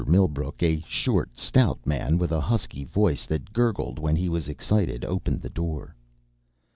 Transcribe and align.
Millbrook, 0.07 0.63
a 0.63 0.83
short, 0.87 1.37
stout 1.37 1.77
man 1.85 2.17
with 2.17 2.31
a 2.31 2.41
husky 2.41 2.83
voice 2.83 3.27
that 3.27 3.53
gurgled 3.53 3.99
when 3.99 4.15
he 4.15 4.29
was 4.29 4.49
excited, 4.49 5.05
opened 5.05 5.43
the 5.43 5.47
door. 5.49 5.95